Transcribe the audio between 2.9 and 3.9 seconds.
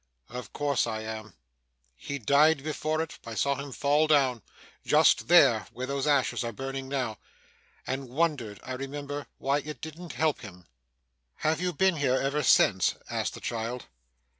it. I saw him